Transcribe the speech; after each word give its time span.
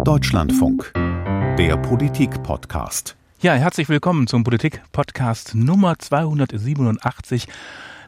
Deutschlandfunk, 0.00 0.90
der 0.94 1.76
Politik-Podcast. 1.76 3.14
Ja, 3.40 3.52
herzlich 3.52 3.88
willkommen 3.88 4.26
zum 4.26 4.42
Politik-Podcast 4.42 5.54
Nummer 5.54 5.96
287 5.96 7.46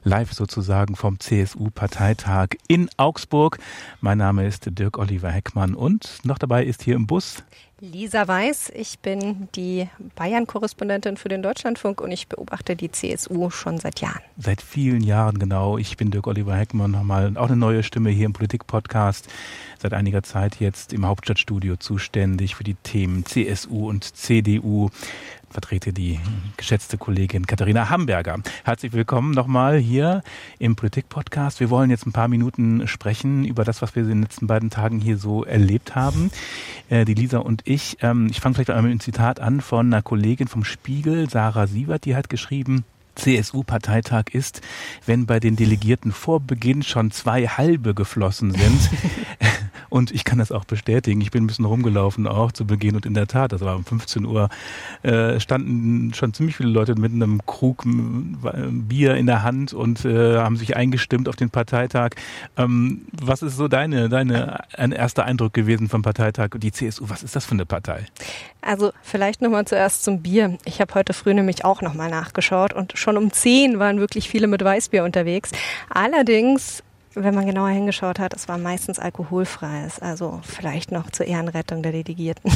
live 0.04 0.32
sozusagen 0.32 0.96
vom 0.96 1.18
CSU-Parteitag 1.18 2.50
in 2.68 2.88
Augsburg. 2.96 3.58
Mein 4.00 4.18
Name 4.18 4.46
ist 4.46 4.78
Dirk 4.78 4.98
Oliver 4.98 5.30
Heckmann 5.30 5.74
und 5.74 6.20
noch 6.24 6.38
dabei 6.38 6.64
ist 6.64 6.82
hier 6.82 6.94
im 6.94 7.06
Bus 7.06 7.42
Lisa 7.80 8.26
Weiß. 8.26 8.72
Ich 8.74 9.00
bin 9.00 9.48
die 9.56 9.88
Bayern-Korrespondentin 10.14 11.16
für 11.16 11.28
den 11.28 11.42
Deutschlandfunk 11.42 12.00
und 12.00 12.12
ich 12.12 12.28
beobachte 12.28 12.76
die 12.76 12.90
CSU 12.90 13.50
schon 13.50 13.78
seit 13.78 14.00
Jahren. 14.00 14.20
Seit 14.38 14.62
vielen 14.62 15.02
Jahren, 15.02 15.38
genau. 15.38 15.76
Ich 15.76 15.96
bin 15.96 16.10
Dirk 16.10 16.26
Oliver 16.26 16.56
Heckmann, 16.56 16.92
nochmal 16.92 17.36
auch 17.36 17.48
eine 17.48 17.56
neue 17.56 17.82
Stimme 17.82 18.10
hier 18.10 18.26
im 18.26 18.32
Politik-Podcast. 18.32 19.28
Seit 19.78 19.92
einiger 19.92 20.22
Zeit 20.22 20.60
jetzt 20.60 20.92
im 20.92 21.04
Hauptstadtstudio 21.04 21.76
zuständig 21.76 22.54
für 22.54 22.64
die 22.64 22.74
Themen 22.74 23.26
CSU 23.26 23.88
und 23.88 24.16
CDU 24.16 24.88
vertrete 25.54 25.92
die 25.92 26.18
geschätzte 26.56 26.98
Kollegin 26.98 27.46
Katharina 27.46 27.88
Hamburger. 27.88 28.40
Herzlich 28.64 28.92
willkommen 28.92 29.30
nochmal 29.30 29.78
hier 29.78 30.24
im 30.58 30.74
Politik-Podcast. 30.74 31.60
Wir 31.60 31.70
wollen 31.70 31.90
jetzt 31.90 32.06
ein 32.06 32.12
paar 32.12 32.26
Minuten 32.26 32.88
sprechen 32.88 33.44
über 33.44 33.62
das, 33.62 33.80
was 33.80 33.94
wir 33.94 34.02
in 34.02 34.08
den 34.08 34.22
letzten 34.22 34.48
beiden 34.48 34.70
Tagen 34.70 34.98
hier 34.98 35.16
so 35.16 35.44
erlebt 35.44 35.94
haben. 35.94 36.32
Äh, 36.90 37.04
die 37.04 37.14
Lisa 37.14 37.38
und 37.38 37.62
ich. 37.66 37.98
Ähm, 38.02 38.26
ich 38.32 38.40
fange 38.40 38.56
vielleicht 38.56 38.70
einmal 38.70 38.82
mit 38.82 38.90
einem 38.90 39.00
Zitat 39.00 39.38
an 39.38 39.60
von 39.60 39.86
einer 39.86 40.02
Kollegin 40.02 40.48
vom 40.48 40.64
Spiegel, 40.64 41.30
Sarah 41.30 41.68
Sievert, 41.68 42.04
die 42.04 42.16
hat 42.16 42.28
geschrieben, 42.28 42.84
CSU-Parteitag 43.14 44.24
ist, 44.32 44.60
wenn 45.06 45.26
bei 45.26 45.40
den 45.40 45.56
Delegierten 45.56 46.12
vor 46.12 46.40
Beginn 46.40 46.82
schon 46.82 47.10
zwei 47.10 47.46
halbe 47.46 47.94
geflossen 47.94 48.50
sind. 48.50 48.90
Und 49.94 50.10
ich 50.10 50.24
kann 50.24 50.40
das 50.40 50.50
auch 50.50 50.64
bestätigen. 50.64 51.20
Ich 51.20 51.30
bin 51.30 51.44
ein 51.44 51.46
bisschen 51.46 51.66
rumgelaufen 51.66 52.26
auch 52.26 52.50
zu 52.50 52.66
Beginn 52.66 52.96
und 52.96 53.06
in 53.06 53.14
der 53.14 53.28
Tat, 53.28 53.52
das 53.52 53.60
war 53.60 53.76
um 53.76 53.84
15 53.84 54.26
Uhr, 54.26 54.48
äh, 55.04 55.38
standen 55.38 56.12
schon 56.14 56.34
ziemlich 56.34 56.56
viele 56.56 56.70
Leute 56.70 56.96
mit 56.96 57.12
einem 57.12 57.46
Krug 57.46 57.84
Bier 57.84 59.14
in 59.14 59.26
der 59.26 59.44
Hand 59.44 59.72
und 59.72 60.04
äh, 60.04 60.38
haben 60.38 60.56
sich 60.56 60.74
eingestimmt 60.74 61.28
auf 61.28 61.36
den 61.36 61.50
Parteitag. 61.50 62.16
Ähm, 62.56 63.02
was 63.12 63.42
ist 63.42 63.56
so 63.56 63.68
deine, 63.68 64.08
deine 64.08 64.64
ein 64.76 64.90
erster 64.90 65.26
Eindruck 65.26 65.52
gewesen 65.52 65.88
vom 65.88 66.02
Parteitag? 66.02 66.48
Die 66.56 66.72
CSU, 66.72 67.08
was 67.08 67.22
ist 67.22 67.36
das 67.36 67.44
für 67.44 67.52
eine 67.52 67.64
Partei? 67.64 68.04
Also 68.62 68.90
vielleicht 69.00 69.42
nochmal 69.42 69.64
zuerst 69.64 70.02
zum 70.02 70.22
Bier. 70.22 70.58
Ich 70.64 70.80
habe 70.80 70.92
heute 70.94 71.12
früh 71.12 71.34
nämlich 71.34 71.64
auch 71.64 71.82
nochmal 71.82 72.10
nachgeschaut 72.10 72.72
und 72.72 72.98
schon 72.98 73.16
um 73.16 73.30
10 73.30 73.78
waren 73.78 74.00
wirklich 74.00 74.28
viele 74.28 74.48
mit 74.48 74.64
Weißbier 74.64 75.04
unterwegs. 75.04 75.52
Allerdings 75.88 76.82
wenn 77.14 77.34
man 77.34 77.46
genauer 77.46 77.68
hingeschaut 77.68 78.18
hat, 78.18 78.34
es 78.34 78.48
war 78.48 78.58
meistens 78.58 78.98
alkoholfreies, 78.98 80.00
also 80.00 80.40
vielleicht 80.42 80.92
noch 80.92 81.10
zur 81.10 81.26
Ehrenrettung 81.26 81.82
der 81.82 81.92
Delegierten. 81.92 82.50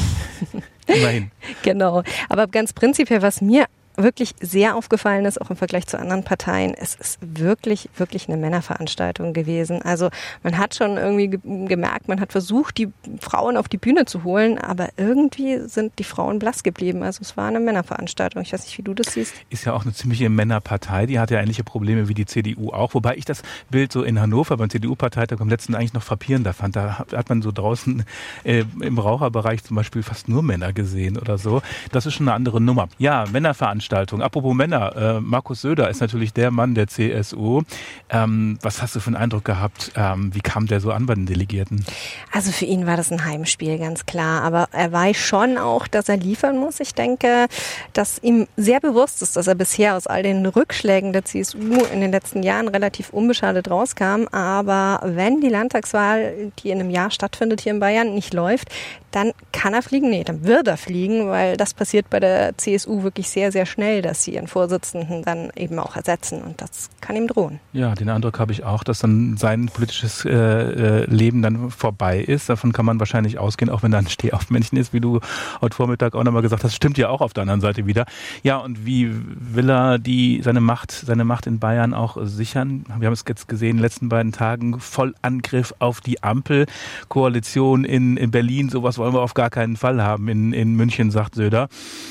Immerhin. 0.86 1.30
genau. 1.62 2.02
Aber 2.28 2.46
ganz 2.46 2.72
prinzipiell, 2.72 3.22
was 3.22 3.40
mir 3.40 3.66
wirklich 3.98 4.34
sehr 4.40 4.76
aufgefallen 4.76 5.24
ist, 5.24 5.40
auch 5.40 5.50
im 5.50 5.56
Vergleich 5.56 5.86
zu 5.86 5.98
anderen 5.98 6.22
Parteien, 6.22 6.74
es 6.74 6.94
ist 6.94 7.18
wirklich, 7.20 7.90
wirklich 7.96 8.28
eine 8.28 8.36
Männerveranstaltung 8.36 9.32
gewesen. 9.32 9.82
Also 9.82 10.10
man 10.42 10.56
hat 10.56 10.74
schon 10.74 10.96
irgendwie 10.96 11.28
gemerkt, 11.66 12.08
man 12.08 12.20
hat 12.20 12.32
versucht, 12.32 12.78
die 12.78 12.88
Frauen 13.20 13.56
auf 13.56 13.68
die 13.68 13.76
Bühne 13.76 14.04
zu 14.04 14.24
holen, 14.24 14.58
aber 14.58 14.88
irgendwie 14.96 15.58
sind 15.68 15.98
die 15.98 16.04
Frauen 16.04 16.38
blass 16.38 16.62
geblieben. 16.62 17.02
Also 17.02 17.20
es 17.22 17.36
war 17.36 17.48
eine 17.48 17.60
Männerveranstaltung. 17.60 18.42
Ich 18.42 18.52
weiß 18.52 18.64
nicht, 18.64 18.78
wie 18.78 18.82
du 18.82 18.94
das 18.94 19.12
siehst. 19.12 19.34
Ist 19.50 19.64
ja 19.64 19.72
auch 19.72 19.82
eine 19.82 19.92
ziemliche 19.92 20.28
Männerpartei, 20.30 21.06
die 21.06 21.18
hat 21.18 21.30
ja 21.30 21.40
ähnliche 21.40 21.64
Probleme 21.64 22.08
wie 22.08 22.14
die 22.14 22.26
CDU 22.26 22.70
auch, 22.70 22.94
wobei 22.94 23.16
ich 23.16 23.24
das 23.24 23.42
Bild 23.70 23.92
so 23.92 24.02
in 24.04 24.20
Hannover 24.20 24.56
beim 24.56 24.70
CDU-Parteitag 24.70 25.40
am 25.40 25.48
letzten 25.48 25.74
eigentlich 25.74 25.92
noch 25.92 26.02
frappierender 26.02 26.52
fand. 26.52 26.76
Da 26.76 26.98
hat 26.98 27.28
man 27.28 27.42
so 27.42 27.50
draußen 27.50 28.04
äh, 28.44 28.64
im 28.80 28.98
Raucherbereich 28.98 29.64
zum 29.64 29.76
Beispiel 29.76 30.02
fast 30.02 30.28
nur 30.28 30.42
Männer 30.42 30.72
gesehen 30.72 31.18
oder 31.18 31.36
so. 31.36 31.62
Das 31.90 32.06
ist 32.06 32.14
schon 32.14 32.28
eine 32.28 32.34
andere 32.34 32.60
Nummer. 32.60 32.88
Ja, 32.98 33.24
Männerveranstaltung 33.30 33.87
Veranstaltung. 33.88 34.22
Apropos 34.22 34.54
Männer, 34.54 34.94
äh, 34.96 35.20
Markus 35.20 35.62
Söder 35.62 35.88
ist 35.88 36.00
natürlich 36.00 36.32
der 36.32 36.50
Mann 36.50 36.74
der 36.74 36.88
CSU. 36.88 37.62
Ähm, 38.10 38.58
was 38.62 38.82
hast 38.82 38.94
du 38.94 39.00
für 39.00 39.08
einen 39.08 39.16
Eindruck 39.16 39.44
gehabt? 39.44 39.92
Ähm, 39.96 40.34
wie 40.34 40.40
kam 40.40 40.66
der 40.66 40.80
so 40.80 40.92
an 40.92 41.06
bei 41.06 41.14
den 41.14 41.26
Delegierten? 41.26 41.84
Also 42.32 42.52
für 42.52 42.66
ihn 42.66 42.86
war 42.86 42.96
das 42.96 43.10
ein 43.10 43.24
Heimspiel, 43.24 43.78
ganz 43.78 44.06
klar. 44.06 44.42
Aber 44.42 44.68
er 44.72 44.92
weiß 44.92 45.16
schon 45.16 45.58
auch, 45.58 45.88
dass 45.88 46.08
er 46.08 46.18
liefern 46.18 46.58
muss. 46.58 46.80
Ich 46.80 46.94
denke, 46.94 47.46
dass 47.94 48.18
ihm 48.22 48.46
sehr 48.56 48.80
bewusst 48.80 49.22
ist, 49.22 49.36
dass 49.36 49.46
er 49.46 49.54
bisher 49.54 49.96
aus 49.96 50.06
all 50.06 50.22
den 50.22 50.44
Rückschlägen 50.44 51.12
der 51.12 51.24
CSU 51.24 51.58
in 51.92 52.00
den 52.00 52.12
letzten 52.12 52.42
Jahren 52.42 52.68
relativ 52.68 53.10
unbeschadet 53.10 53.70
rauskam. 53.70 54.26
Aber 54.32 55.00
wenn 55.04 55.40
die 55.40 55.48
Landtagswahl, 55.48 56.52
die 56.58 56.70
in 56.70 56.80
einem 56.80 56.90
Jahr 56.90 57.10
stattfindet 57.10 57.62
hier 57.62 57.72
in 57.72 57.80
Bayern, 57.80 58.14
nicht 58.14 58.34
läuft, 58.34 58.68
dann 59.10 59.32
kann 59.52 59.74
er 59.74 59.82
fliegen. 59.82 60.10
Nee, 60.10 60.24
dann 60.24 60.44
wird 60.44 60.68
er 60.68 60.76
fliegen, 60.76 61.28
weil 61.28 61.56
das 61.56 61.74
passiert 61.74 62.10
bei 62.10 62.20
der 62.20 62.56
CSU 62.58 63.02
wirklich 63.02 63.28
sehr, 63.28 63.52
sehr 63.52 63.66
schnell, 63.66 64.02
dass 64.02 64.24
sie 64.24 64.34
ihren 64.34 64.48
Vorsitzenden 64.48 65.22
dann 65.22 65.50
eben 65.56 65.78
auch 65.78 65.96
ersetzen 65.96 66.42
und 66.42 66.60
das 66.60 66.90
kann 67.00 67.16
ihm 67.16 67.26
drohen. 67.26 67.60
Ja, 67.72 67.94
den 67.94 68.08
Eindruck 68.10 68.38
habe 68.38 68.52
ich 68.52 68.64
auch, 68.64 68.84
dass 68.84 68.98
dann 69.00 69.36
sein 69.36 69.66
politisches 69.66 70.24
äh, 70.24 70.30
äh 70.30 71.04
Leben 71.06 71.42
dann 71.42 71.70
vorbei 71.70 72.20
ist. 72.20 72.48
Davon 72.48 72.72
kann 72.72 72.84
man 72.84 72.98
wahrscheinlich 72.98 73.38
ausgehen, 73.38 73.70
auch 73.70 73.82
wenn 73.82 73.92
er 73.92 74.00
ein 74.00 74.08
Stehaufmännchen 74.08 74.78
ist, 74.78 74.92
wie 74.92 75.00
du 75.00 75.20
heute 75.60 75.74
Vormittag 75.74 76.14
auch 76.14 76.24
nochmal 76.24 76.42
gesagt 76.42 76.64
hast. 76.64 76.74
Stimmt 76.74 76.98
ja 76.98 77.08
auch 77.08 77.20
auf 77.20 77.32
der 77.32 77.42
anderen 77.42 77.60
Seite 77.60 77.86
wieder. 77.86 78.06
Ja, 78.42 78.58
und 78.58 78.84
wie 78.84 79.10
will 79.10 79.70
er 79.70 79.98
die 79.98 80.42
seine 80.42 80.60
Macht, 80.60 80.92
seine 80.92 81.24
Macht 81.24 81.46
in 81.46 81.58
Bayern 81.58 81.94
auch 81.94 82.18
sichern? 82.22 82.84
Wir 82.98 83.06
haben 83.06 83.14
es 83.14 83.24
jetzt 83.26 83.48
gesehen 83.48 83.70
in 83.70 83.76
den 83.76 83.82
letzten 83.82 84.08
beiden 84.08 84.32
Tagen, 84.32 84.80
Vollangriff 84.80 85.74
auf 85.78 86.00
die 86.00 86.22
Ampelkoalition 86.22 87.84
in, 87.84 88.16
in 88.16 88.30
Berlin, 88.30 88.68
sowas 88.68 88.97
wollen 88.98 89.14
wir 89.14 89.20
auf 89.20 89.34
gar 89.34 89.50
keinen 89.50 89.76
Fall 89.76 90.02
haben 90.02 90.28
in, 90.28 90.52
in 90.52 90.74
München, 90.74 91.10
sagt 91.10 91.34
Söder. 91.34 91.68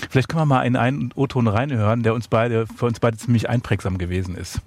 Vielleicht 0.09 0.29
können 0.29 0.41
wir 0.41 0.45
mal 0.45 0.63
in 0.63 0.75
einen 0.75 1.11
O-Ton 1.15 1.47
reinhören, 1.47 2.03
der 2.03 2.13
uns 2.13 2.27
beide, 2.27 2.65
für 2.67 2.85
uns 2.85 2.99
beide 2.99 3.17
ziemlich 3.17 3.49
einprägsam 3.49 3.97
gewesen 3.97 4.35
ist. 4.35 4.59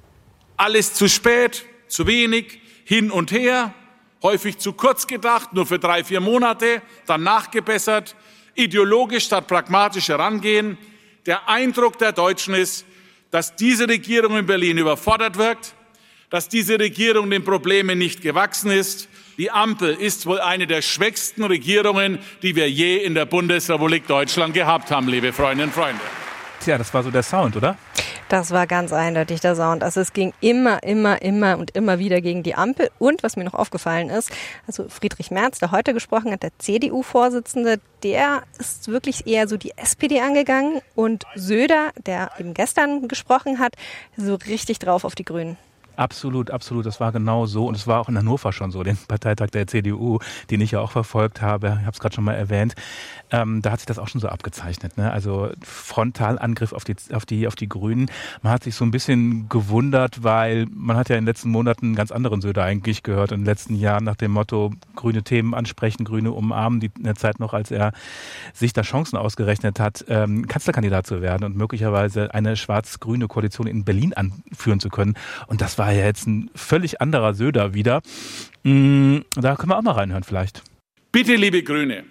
Alles 0.56 0.94
zu 0.94 1.08
spät, 1.08 1.64
zu 1.88 2.06
wenig, 2.06 2.60
hin 2.84 3.10
und 3.10 3.32
her, 3.32 3.74
häufig 4.22 4.58
zu 4.58 4.72
kurz 4.72 5.06
gedacht, 5.06 5.52
nur 5.52 5.66
für 5.66 5.78
drei, 5.78 6.04
vier 6.04 6.20
Monate, 6.20 6.82
dann 7.06 7.22
nachgebessert, 7.22 8.14
ideologisch 8.54 9.24
statt 9.24 9.46
pragmatisch 9.46 10.08
herangehen. 10.08 10.76
Der 11.26 11.48
Eindruck 11.48 11.98
der 11.98 12.12
Deutschen 12.12 12.54
ist, 12.54 12.84
dass 13.30 13.56
diese 13.56 13.88
Regierung 13.88 14.36
in 14.36 14.46
Berlin 14.46 14.78
überfordert 14.78 15.38
wirkt, 15.38 15.74
dass 16.30 16.48
diese 16.48 16.78
Regierung 16.78 17.28
den 17.30 17.44
Problemen 17.44 17.98
nicht 17.98 18.22
gewachsen 18.22 18.70
ist 18.70 19.08
die 19.40 19.50
Ampel 19.50 19.94
ist 19.94 20.26
wohl 20.26 20.38
eine 20.38 20.66
der 20.66 20.82
schwächsten 20.82 21.42
Regierungen, 21.44 22.18
die 22.42 22.56
wir 22.56 22.70
je 22.70 22.98
in 22.98 23.14
der 23.14 23.24
Bundesrepublik 23.24 24.06
Deutschland 24.06 24.52
gehabt 24.52 24.90
haben, 24.90 25.08
liebe 25.08 25.32
Freundinnen 25.32 25.70
und 25.70 25.74
Freunde. 25.74 26.02
Tja, 26.62 26.76
das 26.76 26.92
war 26.92 27.02
so 27.02 27.10
der 27.10 27.22
Sound, 27.22 27.56
oder? 27.56 27.78
Das 28.28 28.50
war 28.50 28.66
ganz 28.66 28.92
eindeutig 28.92 29.40
der 29.40 29.56
Sound. 29.56 29.82
Also 29.82 30.02
es 30.02 30.12
ging 30.12 30.34
immer, 30.42 30.82
immer, 30.82 31.22
immer 31.22 31.56
und 31.56 31.70
immer 31.70 31.98
wieder 31.98 32.20
gegen 32.20 32.42
die 32.42 32.54
Ampel. 32.54 32.90
Und 32.98 33.22
was 33.22 33.38
mir 33.38 33.44
noch 33.44 33.54
aufgefallen 33.54 34.10
ist, 34.10 34.30
also 34.66 34.90
Friedrich 34.90 35.30
Merz, 35.30 35.58
der 35.58 35.70
heute 35.70 35.94
gesprochen 35.94 36.32
hat, 36.32 36.42
der 36.42 36.52
CDU-Vorsitzende, 36.58 37.80
der 38.02 38.42
ist 38.58 38.88
wirklich 38.88 39.26
eher 39.26 39.48
so 39.48 39.56
die 39.56 39.72
SPD 39.74 40.20
angegangen. 40.20 40.82
Und 40.94 41.24
Söder, 41.34 41.92
der 42.04 42.30
eben 42.38 42.52
gestern 42.52 43.08
gesprochen 43.08 43.58
hat, 43.58 43.72
so 44.18 44.34
richtig 44.34 44.80
drauf 44.80 45.04
auf 45.04 45.14
die 45.14 45.24
Grünen. 45.24 45.56
Absolut, 46.00 46.50
absolut. 46.50 46.86
Das 46.86 46.98
war 46.98 47.12
genau 47.12 47.44
so. 47.44 47.66
Und 47.66 47.74
es 47.74 47.86
war 47.86 48.00
auch 48.00 48.08
in 48.08 48.16
Hannover 48.16 48.54
schon 48.54 48.70
so, 48.70 48.82
den 48.82 48.96
Parteitag 48.96 49.50
der 49.50 49.66
CDU, 49.66 50.18
den 50.50 50.62
ich 50.62 50.70
ja 50.70 50.80
auch 50.80 50.92
verfolgt 50.92 51.42
habe. 51.42 51.76
Ich 51.78 51.84
habe 51.86 51.90
es 51.90 52.00
gerade 52.00 52.14
schon 52.14 52.24
mal 52.24 52.32
erwähnt. 52.32 52.74
Ähm, 53.30 53.60
da 53.60 53.70
hat 53.70 53.80
sich 53.80 53.86
das 53.86 53.98
auch 53.98 54.08
schon 54.08 54.18
so 54.18 54.28
abgezeichnet. 54.28 54.96
Ne? 54.96 55.12
Also 55.12 55.50
Frontalangriff 55.62 56.72
auf 56.72 56.84
die, 56.84 56.96
auf, 57.12 57.26
die, 57.26 57.46
auf 57.46 57.54
die 57.54 57.68
Grünen. 57.68 58.10
Man 58.40 58.50
hat 58.50 58.64
sich 58.64 58.76
so 58.76 58.84
ein 58.86 58.90
bisschen 58.90 59.50
gewundert, 59.50 60.24
weil 60.24 60.66
man 60.74 60.96
hat 60.96 61.10
ja 61.10 61.16
in 61.16 61.24
den 61.24 61.26
letzten 61.26 61.50
Monaten 61.50 61.88
einen 61.88 61.96
ganz 61.96 62.12
anderen 62.12 62.40
Söder 62.40 62.64
eigentlich 62.64 63.02
gehört. 63.02 63.32
In 63.32 63.40
den 63.40 63.44
letzten 63.44 63.74
Jahren 63.74 64.04
nach 64.04 64.16
dem 64.16 64.30
Motto, 64.30 64.72
grüne 64.96 65.22
Themen 65.22 65.52
ansprechen, 65.52 66.04
grüne 66.04 66.32
umarmen. 66.32 66.80
Die, 66.80 66.90
in 66.96 67.04
der 67.04 67.16
Zeit 67.16 67.40
noch, 67.40 67.52
als 67.52 67.70
er 67.70 67.92
sich 68.54 68.72
da 68.72 68.80
Chancen 68.80 69.18
ausgerechnet 69.18 69.78
hat, 69.78 70.06
ähm, 70.08 70.48
Kanzlerkandidat 70.48 71.06
zu 71.06 71.20
werden 71.20 71.44
und 71.44 71.58
möglicherweise 71.58 72.32
eine 72.32 72.56
schwarz-grüne 72.56 73.28
Koalition 73.28 73.66
in 73.66 73.84
Berlin 73.84 74.14
anführen 74.14 74.80
zu 74.80 74.88
können. 74.88 75.12
Und 75.46 75.60
das 75.60 75.76
war 75.76 75.89
war 75.90 75.96
ja 75.96 76.04
jetzt 76.04 76.28
ein 76.28 76.50
völlig 76.54 77.00
anderer 77.00 77.34
Söder 77.34 77.74
wieder. 77.74 78.00
Mm, 78.62 79.18
da 79.34 79.56
können 79.56 79.70
wir 79.70 79.78
auch 79.78 79.82
mal 79.82 79.92
reinhören 79.92 80.22
vielleicht. 80.22 80.62
Bitte, 81.10 81.34
liebe 81.34 81.64
Grüne, 81.64 82.04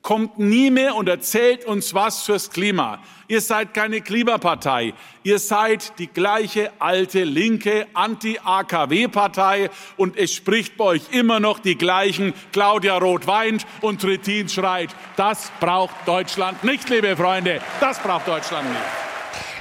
kommt 0.00 0.38
nie 0.38 0.70
mehr 0.70 0.94
und 0.94 1.08
erzählt 1.08 1.64
uns 1.64 1.92
was 1.92 2.22
fürs 2.22 2.50
Klima. 2.50 3.02
Ihr 3.26 3.40
seid 3.40 3.74
keine 3.74 4.00
Klimapartei. 4.00 4.94
Ihr 5.24 5.40
seid 5.40 5.98
die 5.98 6.06
gleiche 6.06 6.70
alte 6.78 7.24
linke 7.24 7.88
Anti-AKW-Partei 7.94 9.70
und 9.96 10.16
es 10.16 10.32
spricht 10.32 10.76
bei 10.76 10.84
euch 10.84 11.02
immer 11.10 11.40
noch 11.40 11.58
die 11.58 11.76
gleichen 11.76 12.32
Claudia 12.52 12.96
Roth 12.96 13.26
weint 13.26 13.66
und 13.80 14.02
Trittin 14.02 14.48
schreit. 14.48 14.90
Das 15.16 15.50
braucht 15.58 15.96
Deutschland 16.06 16.62
nicht, 16.62 16.88
liebe 16.90 17.16
Freunde. 17.16 17.60
Das 17.80 17.98
braucht 17.98 18.28
Deutschland 18.28 18.68
nicht. 18.68 19.05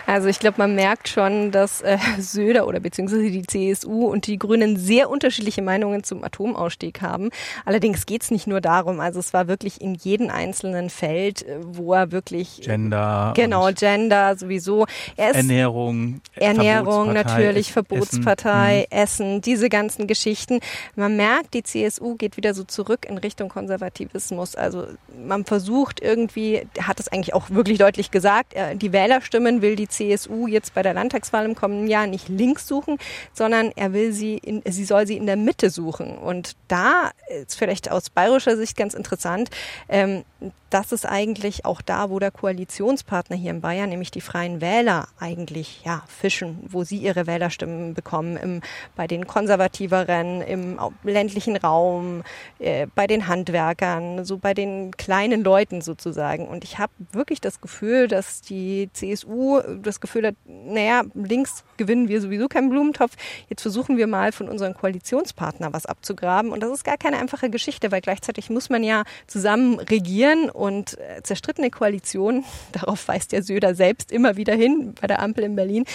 Also 0.06 0.28
ich 0.28 0.40
glaube, 0.40 0.56
man 0.58 0.76
merkt 0.76 1.08
schon, 1.08 1.52
dass 1.52 1.82
äh, 1.82 1.98
Söder 2.20 2.68
oder 2.68 2.80
beziehungsweise 2.80 3.30
die 3.30 3.44
CSU 3.44 4.08
und 4.08 4.28
die 4.28 4.38
Grünen 4.38 4.78
sehr 4.78 5.10
unterschiedliche 5.10 5.62
Meinungen 5.62 6.04
zum 6.04 6.24
Atomausstieg 6.24 7.02
haben. 7.02 7.30
Allerdings 7.66 8.06
geht 8.06 8.24
es 8.24 8.32
nicht 8.32 8.48
nur 8.48 8.62
darum. 8.62 9.00
Also 9.00 9.20
es 9.20 9.34
war 9.34 9.48
wirklich 9.48 9.82
in 9.82 9.96
jedem 9.96 10.30
einzelnen 10.30 10.90
Feld, 10.90 11.44
äh, 11.44 11.58
wo 11.62 11.94
er 11.94 12.12
wirklich 12.12 12.62
Gender, 12.62 13.34
genau 13.36 13.72
Gender 13.72 14.36
sowieso. 14.38 14.86
Ernährung, 15.18 16.22
Ernährung 16.36 17.14
natürlich, 17.14 17.72
Verbotspartei, 17.72 18.88
Essen, 18.90 19.26
mhm. 19.26 19.36
Essen, 19.36 19.42
diese 19.42 19.70
ganzen 19.70 20.08
Geschichten. 20.08 20.60
Man 20.96 21.16
merkt, 21.16 21.54
die 21.54 21.64
CSU 21.64 22.16
geht 22.16 22.38
wieder 22.38 22.54
so 22.54 22.64
zurück 22.64 23.06
in 23.08 23.18
Richtung 23.18 23.50
Konservativismus. 23.50 24.56
Also 24.56 24.88
man 25.26 25.46
versucht 25.46 26.02
irgendwie, 26.02 26.68
hat 26.82 27.00
es 27.00 27.08
eigentlich 27.08 27.34
auch 27.34 27.50
wirklich 27.50 27.78
deutlich 27.78 28.12
gesagt, 28.12 28.54
die 28.76 28.92
Wählerstimmen 28.92 29.62
will 29.62 29.76
die 29.76 29.88
CSU 29.98 30.48
jetzt 30.48 30.74
bei 30.74 30.82
der 30.82 30.94
Landtagswahl 30.94 31.46
im 31.46 31.56
kommenden 31.56 31.88
Jahr 31.88 32.08
nicht 32.08 32.30
links 32.30 32.68
suchen, 32.68 32.98
sondern 33.34 33.72
er 33.76 33.94
will 33.94 34.12
sie, 34.12 34.38
in, 34.38 34.62
sie 34.66 34.86
soll 34.86 35.08
sie 35.08 35.18
in 35.18 35.26
der 35.26 35.38
Mitte 35.38 35.70
suchen. 35.70 36.18
Und 36.18 36.56
da 36.68 37.12
ist 37.42 37.56
vielleicht 37.56 37.92
aus 37.92 38.10
bayerischer 38.10 38.58
Sicht 38.58 38.78
ganz 38.78 38.94
interessant, 38.94 39.50
ähm, 39.90 40.24
das 40.70 40.92
ist 40.92 41.06
eigentlich 41.06 41.64
auch 41.64 41.82
da, 41.82 42.10
wo 42.10 42.20
der 42.20 42.32
Koalitionspartner 42.32 43.38
hier 43.38 43.52
in 43.52 43.62
Bayern, 43.62 43.90
nämlich 43.90 44.12
die 44.12 44.20
Freien 44.20 44.60
Wähler, 44.60 45.08
eigentlich 45.20 45.84
ja 45.86 46.04
fischen, 46.08 46.60
wo 46.68 46.84
sie 46.84 46.98
ihre 46.98 47.28
Wählerstimmen 47.28 47.94
bekommen, 47.94 48.36
im, 48.36 48.62
bei 48.96 49.08
den 49.08 49.26
Konservativeren, 49.26 50.42
im 50.42 50.78
ländlichen 51.04 51.56
Raum, 51.56 52.24
äh, 52.60 52.88
bei 52.94 53.08
den 53.08 53.28
Handwerkern, 53.28 54.26
so 54.26 54.38
bei 54.38 54.54
den 54.54 54.92
kleinen 54.92 55.46
Leuten 55.46 55.80
sozusagen. 55.80 56.48
Und 56.48 56.66
ich 56.66 56.78
habe 56.78 56.92
wirklich 57.14 57.40
das 57.40 57.62
Gefühl, 57.62 58.10
dass 58.10 58.42
die 58.42 58.90
CSU 58.92 59.62
das 59.86 60.00
Gefühl 60.02 60.28
hat, 60.28 60.36
naja, 60.46 61.04
links 61.14 61.64
gewinnen 61.78 62.08
wir 62.08 62.22
sowieso 62.22 62.48
keinen 62.48 62.70
Blumentopf. 62.70 63.16
Jetzt 63.50 63.62
versuchen 63.62 63.98
wir 63.98 64.08
mal 64.08 64.32
von 64.32 64.50
unseren 64.50 64.74
Koalitionspartnern 64.74 65.74
was 65.74 65.86
abzugraben. 65.86 66.52
Und 66.52 66.62
das 66.62 66.72
ist 66.72 66.84
gar 66.84 66.98
keine 66.98 67.18
einfache 67.18 67.50
Geschichte, 67.50 67.92
weil 67.92 68.02
gleichzeitig 68.02 68.50
muss 68.50 68.70
man 68.70 68.84
ja 68.84 69.04
zusammen 69.28 69.80
regieren 69.80 70.50
und 70.50 70.98
äh, 70.98 71.22
zerstrittene 71.24 71.70
Koalitionen, 71.70 72.44
darauf 72.72 73.08
weist 73.08 73.32
der 73.32 73.44
Söder 73.44 73.76
selbst 73.76 74.12
immer 74.12 74.38
wieder 74.38 74.56
hin 74.56 74.94
bei 75.00 75.08
der 75.08 75.22
Ampel 75.22 75.44
in 75.44 75.56
Berlin, 75.56 75.86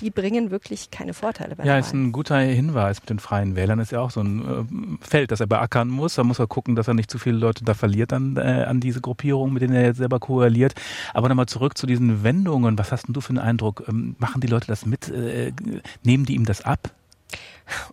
die 0.00 0.10
bringen 0.10 0.50
wirklich 0.50 0.90
keine 0.90 1.14
Vorteile. 1.14 1.56
Bei 1.56 1.64
ja, 1.64 1.78
ist 1.78 1.92
ein 1.92 2.12
guter 2.12 2.38
Hinweis 2.38 3.00
mit 3.00 3.10
den 3.10 3.18
Freien 3.18 3.56
Wählern. 3.56 3.78
Ist 3.78 3.92
ja 3.92 4.00
auch 4.00 4.10
so 4.10 4.20
ein 4.20 4.98
äh, 5.00 5.06
Feld, 5.06 5.30
das 5.30 5.40
er 5.40 5.46
beackern 5.46 5.88
muss. 5.88 6.14
Da 6.14 6.24
muss 6.24 6.38
er 6.38 6.46
gucken, 6.46 6.76
dass 6.76 6.88
er 6.88 6.94
nicht 6.94 7.10
zu 7.10 7.18
viele 7.18 7.36
Leute 7.36 7.64
da 7.64 7.74
verliert 7.74 8.12
an, 8.12 8.36
äh, 8.36 8.64
an 8.64 8.80
diese 8.80 9.00
Gruppierung, 9.00 9.52
mit 9.52 9.62
denen 9.62 9.74
er 9.74 9.84
jetzt 9.84 9.98
selber 9.98 10.20
koaliert. 10.20 10.74
Aber 11.14 11.28
nochmal 11.28 11.46
zurück 11.46 11.76
zu 11.76 11.86
diesen 11.86 12.22
Wendungen. 12.22 12.78
Was 12.78 12.92
hast 12.92 13.08
denn 13.08 13.14
du 13.14 13.20
für 13.20 13.30
einen 13.30 13.38
Eindruck? 13.40 13.84
Ähm, 13.88 14.16
machen 14.18 14.40
die 14.40 14.46
Leute 14.46 14.66
das 14.66 14.86
mit? 14.86 15.08
Äh, 15.08 15.52
nehmen 16.02 16.24
die 16.24 16.34
ihm 16.34 16.44
das 16.44 16.62
ab? 16.62 16.92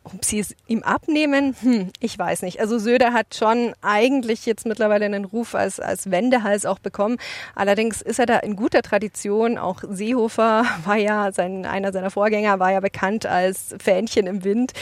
Ob 0.03 0.23
sie 0.23 0.39
es 0.39 0.55
ihm 0.67 0.83
abnehmen, 0.83 1.55
hm, 1.61 1.89
ich 1.99 2.17
weiß 2.17 2.41
nicht. 2.41 2.59
Also 2.59 2.79
Söder 2.79 3.13
hat 3.13 3.35
schon 3.35 3.73
eigentlich 3.81 4.45
jetzt 4.45 4.65
mittlerweile 4.65 5.05
einen 5.05 5.25
Ruf 5.25 5.55
als, 5.55 5.79
als 5.79 6.11
Wendehals 6.11 6.65
auch 6.65 6.79
bekommen. 6.79 7.17
Allerdings 7.55 8.01
ist 8.01 8.19
er 8.19 8.25
da 8.25 8.37
in 8.39 8.55
guter 8.55 8.81
Tradition. 8.81 9.57
Auch 9.57 9.83
Seehofer 9.89 10.65
war 10.85 10.97
ja, 10.97 11.31
sein, 11.31 11.65
einer 11.65 11.91
seiner 11.91 12.11
Vorgänger 12.11 12.59
war 12.59 12.71
ja 12.71 12.79
bekannt 12.79 13.25
als 13.25 13.75
Fähnchen 13.79 14.27
im 14.27 14.43
Wind. 14.43 14.73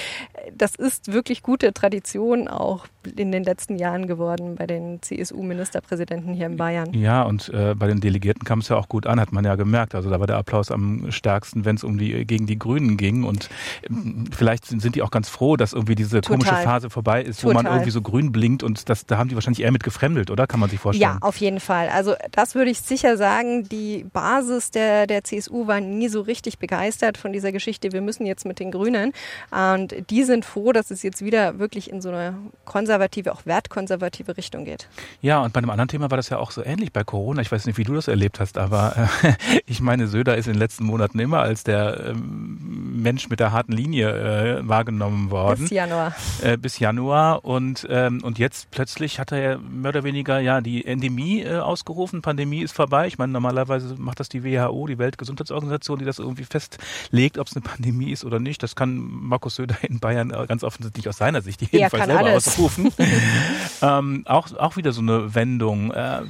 Das 0.54 0.76
ist 0.76 1.12
wirklich 1.12 1.42
gute 1.42 1.74
Tradition 1.74 2.48
auch 2.48 2.88
in 3.16 3.32
den 3.32 3.44
letzten 3.44 3.78
Jahren 3.78 4.08
geworden 4.08 4.56
bei 4.56 4.68
den 4.68 5.02
CSU-Ministerpräsidenten 5.02 6.34
hier 6.34 6.48
in 6.48 6.58
Bayern. 6.58 6.94
Ja, 6.94 7.24
und 7.24 7.50
äh, 7.50 7.76
bei 7.76 7.88
den 7.88 8.02
Delegierten 8.02 8.44
kam 8.44 8.60
es 8.60 8.70
ja 8.70 8.78
auch 8.78 8.90
gut 8.90 9.08
an, 9.08 9.20
hat 9.20 9.32
man 9.32 9.46
ja 9.46 9.56
gemerkt. 9.56 9.96
Also 9.96 10.10
da 10.10 10.20
war 10.20 10.28
der 10.28 10.38
Applaus 10.38 10.72
am 10.72 11.12
stärksten, 11.12 11.66
wenn 11.66 11.76
es 11.76 11.84
um 11.84 11.98
die 11.98 12.26
gegen 12.26 12.46
die 12.48 12.58
Grünen 12.58 12.98
ging. 12.98 13.24
Und 13.24 13.50
äh, 13.84 13.90
vielleicht 14.32 14.66
sind 14.66 14.85
sind 14.86 14.96
die 14.96 15.02
auch 15.02 15.10
ganz 15.10 15.30
froh, 15.30 15.58
dass 15.58 15.74
irgendwie 15.74 15.96
diese 15.96 16.22
Total. 16.22 16.38
komische 16.38 16.56
Phase 16.64 16.90
vorbei 16.92 17.24
ist, 17.24 17.42
Total. 17.42 17.56
wo 17.56 17.64
man 17.64 17.66
irgendwie 17.66 17.90
so 17.90 18.04
grün 18.04 18.32
blinkt 18.32 18.62
und 18.62 18.88
das, 18.88 19.08
da 19.08 19.18
haben 19.18 19.30
die 19.30 19.36
wahrscheinlich 19.36 19.64
eher 19.64 19.72
mit 19.72 19.84
gefremdelt, 19.84 20.30
oder? 20.30 20.46
Kann 20.46 20.60
man 20.60 20.70
sich 20.70 20.80
vorstellen? 20.80 21.14
Ja, 21.14 21.18
auf 21.22 21.38
jeden 21.38 21.60
Fall. 21.60 21.90
Also 21.90 22.14
das 22.32 22.54
würde 22.54 22.70
ich 22.70 22.80
sicher 22.82 23.18
sagen, 23.18 23.68
die 23.68 24.06
Basis 24.14 24.70
der, 24.70 25.08
der 25.08 25.24
CSU 25.24 25.66
war 25.66 25.82
nie 25.82 26.08
so 26.08 26.22
richtig 26.22 26.60
begeistert 26.60 27.18
von 27.18 27.34
dieser 27.34 27.52
Geschichte, 27.52 27.94
wir 27.94 28.02
müssen 28.02 28.28
jetzt 28.28 28.46
mit 28.46 28.60
den 28.60 28.70
Grünen. 28.70 29.12
Und 29.50 29.96
die 30.12 30.24
sind 30.24 30.46
froh, 30.46 30.72
dass 30.72 30.92
es 30.92 31.02
jetzt 31.02 31.26
wieder 31.26 31.58
wirklich 31.58 31.90
in 31.90 32.00
so 32.00 32.10
eine 32.10 32.36
konservative, 32.66 33.34
auch 33.34 33.48
wertkonservative 33.48 34.38
Richtung 34.38 34.66
geht. 34.66 34.88
Ja, 35.22 35.42
und 35.42 35.52
bei 35.52 35.58
einem 35.58 35.72
anderen 35.72 35.88
Thema 35.88 36.12
war 36.12 36.18
das 36.18 36.30
ja 36.30 36.38
auch 36.38 36.52
so 36.52 36.64
ähnlich 36.64 36.94
bei 36.94 37.04
Corona. 37.04 37.42
Ich 37.42 37.52
weiß 37.52 37.66
nicht, 37.66 37.80
wie 37.80 37.84
du 37.84 37.96
das 37.96 38.08
erlebt 38.08 38.40
hast, 38.40 38.60
aber 38.60 39.10
äh, 39.24 39.34
ich 39.66 39.82
meine, 39.82 40.08
Söder 40.08 40.38
ist 40.38 40.46
in 40.46 40.54
den 40.54 40.60
letzten 40.60 40.86
Monaten 40.86 41.18
immer 41.18 41.40
als 41.40 41.64
der 41.64 42.12
ähm, 42.12 43.02
Mensch 43.02 43.30
mit 43.30 43.40
der 43.40 43.52
harten 43.52 43.72
Linie 43.72 44.60
äh, 44.60 44.65
wahrgenommen 44.68 45.32
worden. 45.32 45.62
Bis 45.62 45.72
Januar. 45.72 46.16
Äh, 46.42 46.58
bis 46.58 46.80
Januar. 46.80 47.46
Und, 47.46 47.88
ähm, 47.90 48.22
und 48.24 48.40
jetzt 48.40 48.72
plötzlich 48.72 49.20
hat 49.20 49.32
er 49.32 49.40
ja 49.40 49.58
mehr 49.58 49.90
oder 49.90 50.04
weniger 50.04 50.40
ja 50.40 50.62
die 50.62 50.86
Endemie 50.86 51.42
äh, 51.42 51.58
ausgerufen. 51.58 52.22
Pandemie 52.22 52.62
ist 52.62 52.76
vorbei. 52.76 53.08
Ich 53.08 53.18
meine, 53.18 53.32
normalerweise 53.34 53.96
macht 53.98 54.20
das 54.20 54.30
die 54.30 54.44
WHO, 54.44 54.88
die 54.88 54.98
Weltgesundheitsorganisation, 54.98 56.00
die 56.00 56.06
das 56.06 56.20
irgendwie 56.20 56.46
festlegt, 56.46 57.38
ob 57.38 57.48
es 57.48 57.56
eine 57.56 57.64
Pandemie 57.64 58.12
ist 58.12 58.26
oder 58.26 58.40
nicht. 58.40 58.64
Das 58.64 58.76
kann 58.76 58.96
Markus 58.98 59.56
Söder 59.56 59.78
in 59.84 60.00
Bayern 60.00 60.30
ganz 60.48 60.64
offensichtlich 60.64 61.08
aus 61.08 61.18
seiner 61.18 61.42
Sicht 61.42 61.62
jedenfalls 61.62 62.06
selber 62.06 62.26
alles. 62.26 62.48
ausrufen. 62.48 62.92
ähm, 63.82 64.24
auch, 64.26 64.56
auch 64.58 64.78
wieder 64.78 64.92
so 64.92 65.02
eine 65.02 65.36
Wendung. 65.36 65.92
Äh, 65.92 66.22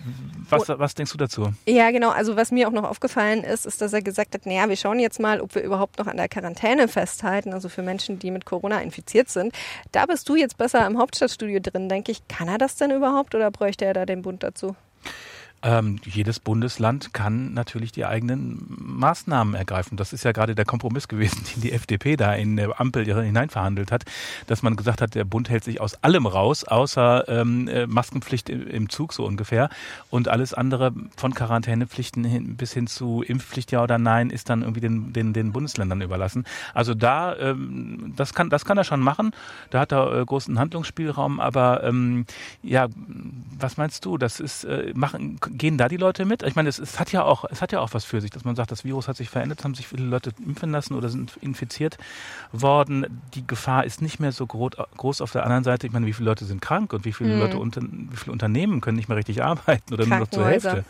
was, 0.49 0.69
was 0.69 0.95
denkst 0.95 1.11
du 1.11 1.17
dazu? 1.17 1.53
Ja, 1.67 1.91
genau. 1.91 2.09
Also 2.09 2.35
was 2.35 2.51
mir 2.51 2.67
auch 2.67 2.71
noch 2.71 2.83
aufgefallen 2.83 3.43
ist, 3.43 3.65
ist, 3.65 3.81
dass 3.81 3.93
er 3.93 4.01
gesagt 4.01 4.33
hat, 4.33 4.45
naja, 4.45 4.67
wir 4.69 4.75
schauen 4.75 4.99
jetzt 4.99 5.19
mal, 5.19 5.41
ob 5.41 5.55
wir 5.55 5.63
überhaupt 5.63 5.99
noch 5.99 6.07
an 6.07 6.17
der 6.17 6.27
Quarantäne 6.27 6.87
festhalten. 6.87 7.53
Also 7.53 7.69
für 7.69 7.81
Menschen, 7.81 8.19
die 8.19 8.31
mit 8.31 8.45
Corona 8.45 8.81
infiziert 8.81 9.29
sind. 9.29 9.53
Da 9.91 10.05
bist 10.05 10.27
du 10.29 10.35
jetzt 10.35 10.57
besser 10.57 10.85
im 10.85 10.97
Hauptstadtstudio 10.97 11.59
drin, 11.61 11.89
denke 11.89 12.11
ich. 12.11 12.27
Kann 12.27 12.47
er 12.47 12.57
das 12.57 12.75
denn 12.75 12.91
überhaupt 12.91 13.35
oder 13.35 13.51
bräuchte 13.51 13.85
er 13.85 13.93
da 13.93 14.05
den 14.05 14.21
Bund 14.21 14.43
dazu? 14.43 14.75
Ähm, 15.63 15.99
jedes 16.05 16.39
Bundesland 16.39 17.13
kann 17.13 17.53
natürlich 17.53 17.91
die 17.91 18.05
eigenen 18.05 18.65
Maßnahmen 18.67 19.55
ergreifen. 19.55 19.97
Das 19.97 20.13
ist 20.13 20.23
ja 20.23 20.31
gerade 20.31 20.53
der 20.53 20.65
Kompromiss 20.65 21.07
gewesen, 21.07 21.43
den 21.55 21.61
die 21.61 21.71
FDP 21.71 22.17
da 22.17 22.33
in 22.33 22.55
der 22.55 22.79
Ampel 22.79 23.05
hineinverhandelt 23.05 23.91
hat, 23.91 24.03
dass 24.47 24.61
man 24.61 24.75
gesagt 24.75 25.01
hat, 25.01 25.15
der 25.15 25.23
Bund 25.23 25.49
hält 25.49 25.63
sich 25.63 25.81
aus 25.81 25.95
allem 26.03 26.27
raus, 26.27 26.65
außer 26.65 27.27
ähm, 27.27 27.67
äh, 27.67 27.87
Maskenpflicht 27.87 28.49
im 28.49 28.89
Zug 28.89 29.13
so 29.13 29.25
ungefähr. 29.25 29.69
Und 30.11 30.27
alles 30.27 30.53
andere 30.53 30.93
von 31.17 31.33
Quarantänepflichten 31.33 32.23
hin, 32.23 32.57
bis 32.57 32.73
hin 32.73 32.85
zu 32.85 33.23
Impfpflicht 33.23 33.71
ja 33.71 33.81
oder 33.81 33.97
nein, 33.97 34.29
ist 34.29 34.49
dann 34.49 34.61
irgendwie 34.61 34.81
den, 34.81 35.13
den, 35.13 35.33
den 35.33 35.51
Bundesländern 35.51 36.01
überlassen. 36.01 36.45
Also 36.73 36.93
da, 36.93 37.35
ähm, 37.37 38.13
das 38.15 38.33
kann, 38.33 38.49
das 38.49 38.65
kann 38.65 38.77
er 38.77 38.83
schon 38.83 39.01
machen. 39.01 39.31
Da 39.71 39.79
hat 39.79 39.91
er 39.91 40.21
äh, 40.21 40.25
großen 40.25 40.59
Handlungsspielraum. 40.59 41.39
Aber 41.39 41.83
ähm, 41.83 42.25
ja, 42.61 42.87
was 43.57 43.77
meinst 43.77 44.05
du? 44.05 44.17
Das 44.19 44.39
ist 44.39 44.63
äh, 44.65 44.93
machen 44.93 45.39
gehen 45.57 45.77
da 45.77 45.87
die 45.87 45.97
Leute 45.97 46.25
mit? 46.25 46.43
Ich 46.43 46.55
meine, 46.55 46.69
es, 46.69 46.79
es, 46.79 46.99
hat 46.99 47.11
ja 47.11 47.23
auch, 47.23 47.45
es 47.49 47.61
hat 47.61 47.71
ja 47.71 47.79
auch 47.79 47.93
was 47.93 48.05
für 48.05 48.21
sich, 48.21 48.31
dass 48.31 48.43
man 48.43 48.55
sagt, 48.55 48.71
das 48.71 48.83
Virus 48.83 49.07
hat 49.07 49.17
sich 49.17 49.29
verändert, 49.29 49.63
haben 49.63 49.75
sich 49.75 49.87
viele 49.87 50.05
Leute 50.05 50.31
impfen 50.45 50.71
lassen 50.71 50.93
oder 50.93 51.09
sind 51.09 51.37
infiziert 51.41 51.97
worden. 52.51 53.21
Die 53.33 53.45
Gefahr 53.45 53.85
ist 53.85 54.01
nicht 54.01 54.19
mehr 54.19 54.31
so 54.31 54.45
groß 54.47 55.21
auf 55.21 55.31
der 55.31 55.43
anderen 55.43 55.63
Seite. 55.63 55.87
Ich 55.87 55.93
meine, 55.93 56.05
wie 56.05 56.13
viele 56.13 56.29
Leute 56.29 56.45
sind 56.45 56.61
krank 56.61 56.93
und 56.93 57.05
wie 57.05 57.13
viele 57.13 57.35
mhm. 57.35 57.39
Leute, 57.39 57.57
unter, 57.57 57.81
wie 57.81 58.17
viele 58.17 58.31
Unternehmen 58.31 58.81
können 58.81 58.97
nicht 58.97 59.09
mehr 59.09 59.17
richtig 59.17 59.43
arbeiten 59.43 59.93
oder 59.93 60.05
nur 60.05 60.19
noch 60.19 60.29
zur 60.29 60.45
Hälfte? 60.45 60.85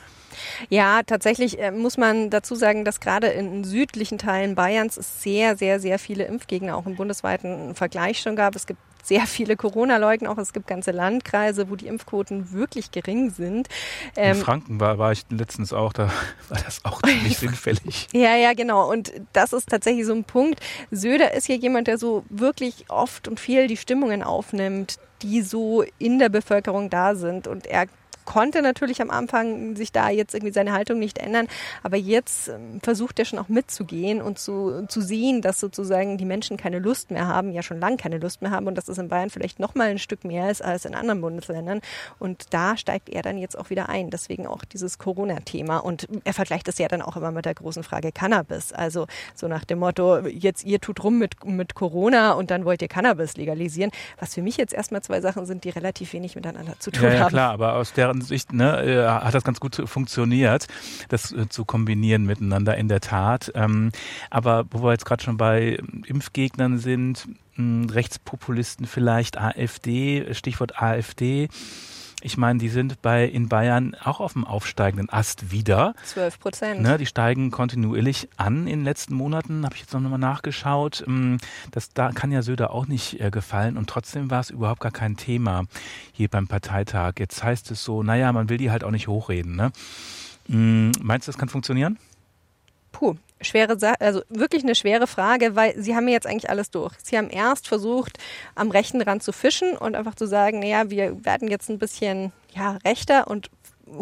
Ja, 0.69 1.01
tatsächlich 1.03 1.59
äh, 1.59 1.71
muss 1.71 1.97
man 1.97 2.29
dazu 2.29 2.55
sagen, 2.55 2.83
dass 2.83 2.99
gerade 2.99 3.27
in 3.27 3.63
südlichen 3.63 4.17
Teilen 4.17 4.55
Bayerns 4.55 4.97
es 4.97 5.21
sehr, 5.21 5.55
sehr, 5.57 5.79
sehr 5.79 5.99
viele 5.99 6.25
Impfgegner 6.25 6.75
auch 6.75 6.85
im 6.85 6.95
bundesweiten 6.95 7.75
Vergleich 7.75 8.19
schon 8.19 8.35
gab. 8.35 8.55
Es 8.55 8.65
gibt 8.65 8.79
sehr 9.05 9.27
viele 9.27 9.55
Corona-Leugner 9.55 10.31
auch. 10.31 10.37
Es 10.37 10.53
gibt 10.53 10.67
ganze 10.67 10.91
Landkreise, 10.91 11.69
wo 11.69 11.75
die 11.75 11.87
Impfquoten 11.87 12.51
wirklich 12.51 12.91
gering 12.91 13.29
sind. 13.29 13.67
Ähm, 14.15 14.37
in 14.37 14.43
Franken 14.43 14.79
war, 14.79 14.97
war 14.97 15.11
ich 15.11 15.25
letztens 15.29 15.73
auch, 15.73 15.93
da 15.93 16.09
war 16.49 16.59
das 16.63 16.83
auch 16.83 17.01
ziemlich 17.01 17.37
sinnfällig. 17.39 18.07
Ja, 18.13 18.35
ja, 18.35 18.53
genau. 18.53 18.89
Und 18.91 19.13
das 19.33 19.53
ist 19.53 19.69
tatsächlich 19.69 20.05
so 20.05 20.13
ein 20.13 20.23
Punkt. 20.23 20.59
Söder 20.91 21.33
ist 21.33 21.47
ja 21.47 21.55
jemand, 21.55 21.87
der 21.87 21.97
so 21.97 22.25
wirklich 22.29 22.85
oft 22.89 23.27
und 23.27 23.39
viel 23.39 23.67
die 23.67 23.77
Stimmungen 23.77 24.23
aufnimmt, 24.23 24.97
die 25.21 25.41
so 25.41 25.83
in 25.99 26.19
der 26.19 26.29
Bevölkerung 26.29 26.89
da 26.89 27.15
sind. 27.15 27.47
Und 27.47 27.67
er 27.67 27.85
konnte 28.25 28.61
natürlich 28.61 29.01
am 29.01 29.09
Anfang 29.09 29.75
sich 29.75 29.91
da 29.91 30.09
jetzt 30.09 30.33
irgendwie 30.33 30.53
seine 30.53 30.73
Haltung 30.73 30.99
nicht 30.99 31.17
ändern, 31.17 31.47
aber 31.83 31.97
jetzt 31.97 32.49
ähm, 32.49 32.79
versucht 32.81 33.19
er 33.19 33.25
schon 33.25 33.39
auch 33.39 33.49
mitzugehen 33.49 34.21
und 34.21 34.39
zu, 34.39 34.85
zu 34.87 35.01
sehen, 35.01 35.41
dass 35.41 35.59
sozusagen 35.59 36.17
die 36.17 36.25
Menschen 36.25 36.57
keine 36.57 36.79
Lust 36.79 37.11
mehr 37.11 37.27
haben, 37.27 37.51
ja 37.51 37.63
schon 37.63 37.79
lange 37.79 37.97
keine 37.97 38.17
Lust 38.17 38.41
mehr 38.41 38.51
haben 38.51 38.67
und 38.67 38.75
dass 38.75 38.87
es 38.87 38.97
in 38.97 39.09
Bayern 39.09 39.29
vielleicht 39.29 39.59
noch 39.59 39.75
mal 39.75 39.89
ein 39.89 39.99
Stück 39.99 40.23
mehr 40.23 40.49
ist 40.49 40.63
als 40.63 40.85
in 40.85 40.95
anderen 40.95 41.21
Bundesländern. 41.21 41.81
Und 42.19 42.53
da 42.53 42.77
steigt 42.77 43.09
er 43.09 43.21
dann 43.21 43.37
jetzt 43.37 43.57
auch 43.57 43.69
wieder 43.69 43.89
ein, 43.89 44.09
deswegen 44.09 44.47
auch 44.47 44.65
dieses 44.65 44.97
Corona-Thema. 44.97 45.77
Und 45.77 46.07
er 46.23 46.33
vergleicht 46.33 46.67
es 46.67 46.77
ja 46.77 46.87
dann 46.87 47.01
auch 47.01 47.15
immer 47.15 47.31
mit 47.31 47.45
der 47.45 47.53
großen 47.53 47.83
Frage 47.83 48.11
Cannabis, 48.11 48.73
also 48.73 49.07
so 49.33 49.47
nach 49.47 49.65
dem 49.65 49.79
Motto, 49.79 50.25
jetzt 50.27 50.63
ihr 50.65 50.79
tut 50.79 51.03
rum 51.03 51.19
mit, 51.19 51.43
mit 51.45 51.75
Corona 51.75 52.33
und 52.33 52.51
dann 52.51 52.65
wollt 52.65 52.81
ihr 52.81 52.87
Cannabis 52.87 53.37
legalisieren, 53.37 53.91
was 54.19 54.33
für 54.33 54.41
mich 54.41 54.57
jetzt 54.57 54.73
erstmal 54.73 55.01
zwei 55.01 55.21
Sachen 55.21 55.45
sind, 55.45 55.63
die 55.63 55.69
relativ 55.69 56.13
wenig 56.13 56.35
miteinander 56.35 56.73
zu 56.79 56.91
tun 56.91 57.03
ja, 57.03 57.09
ja, 57.09 57.19
haben. 57.19 57.25
Ja 57.25 57.29
klar, 57.29 57.53
aber 57.53 57.75
aus 57.75 57.93
der 57.93 58.14
Ansicht 58.15 58.53
ne, 58.53 58.81
äh, 58.83 59.07
hat 59.07 59.33
das 59.33 59.43
ganz 59.43 59.59
gut 59.59 59.81
funktioniert, 59.85 60.67
das 61.09 61.31
äh, 61.31 61.49
zu 61.49 61.65
kombinieren 61.65 62.25
miteinander 62.25 62.77
in 62.77 62.87
der 62.87 63.01
Tat. 63.01 63.51
Ähm, 63.55 63.91
aber 64.29 64.65
wo 64.71 64.83
wir 64.83 64.91
jetzt 64.91 65.05
gerade 65.05 65.23
schon 65.23 65.37
bei 65.37 65.79
Impfgegnern 66.05 66.77
sind, 66.77 67.27
mh, 67.55 67.93
Rechtspopulisten 67.93 68.85
vielleicht, 68.85 69.37
AfD, 69.37 70.33
Stichwort 70.33 70.81
AfD. 70.81 71.49
Ich 72.25 72.37
meine, 72.37 72.57
die 72.57 72.69
sind 72.69 73.03
bei 73.03 73.23
in 73.23 73.49
Bayern 73.49 73.95
auch 74.03 74.19
auf 74.19 74.33
dem 74.33 74.45
aufsteigenden 74.45 75.11
Ast 75.11 75.51
wieder. 75.51 75.93
12 76.05 76.39
Prozent. 76.39 76.81
Ne, 76.81 76.97
die 76.97 77.05
steigen 77.05 77.51
kontinuierlich 77.51 78.29
an 78.35 78.65
in 78.65 78.79
den 78.79 78.83
letzten 78.83 79.13
Monaten, 79.13 79.63
habe 79.63 79.75
ich 79.75 79.81
jetzt 79.81 79.93
noch 79.93 80.01
mal 80.01 80.17
nachgeschaut. 80.17 81.03
Ähm, 81.05 81.37
das 81.69 81.93
da 81.93 82.09
kann 82.09 82.31
ja 82.31 82.41
Söder 82.41 82.71
auch 82.71 82.87
nicht 82.87 83.21
äh, 83.21 83.29
gefallen 83.29 83.77
und 83.77 83.87
trotzdem 83.87 84.31
war 84.31 84.39
es 84.39 84.49
überhaupt 84.49 84.79
gar 84.79 84.91
kein 84.91 85.17
Thema 85.17 85.65
hier 86.13 86.27
beim 86.27 86.47
Parteitag. 86.47 87.13
Jetzt 87.19 87.43
heißt 87.43 87.69
es 87.69 87.83
so, 87.83 88.01
naja, 88.01 88.33
man 88.33 88.49
will 88.49 88.57
die 88.57 88.71
halt 88.71 88.83
auch 88.83 88.91
nicht 88.91 89.07
hochreden. 89.07 89.55
Ne? 89.55 89.71
Mm, 90.47 90.93
meinst 91.03 91.27
du, 91.27 91.31
das 91.31 91.37
kann 91.37 91.49
funktionieren? 91.49 91.99
Puh, 92.91 93.17
schwere 93.41 93.77
Sache, 93.79 93.99
also 93.99 94.21
wirklich 94.29 94.63
eine 94.63 94.75
schwere 94.75 95.07
Frage, 95.07 95.55
weil 95.55 95.79
sie 95.81 95.95
haben 95.95 96.07
jetzt 96.07 96.27
eigentlich 96.27 96.49
alles 96.49 96.71
durch. 96.71 96.93
Sie 97.03 97.17
haben 97.17 97.29
erst 97.29 97.67
versucht, 97.67 98.17
am 98.55 98.71
rechten 98.71 99.01
Rand 99.01 99.23
zu 99.23 99.31
fischen 99.31 99.77
und 99.77 99.95
einfach 99.95 100.15
zu 100.15 100.25
sagen, 100.25 100.59
naja, 100.59 100.89
wir 100.89 101.23
werden 101.25 101.49
jetzt 101.49 101.69
ein 101.69 101.79
bisschen 101.79 102.31
ja, 102.53 102.77
rechter 102.85 103.27
und 103.27 103.49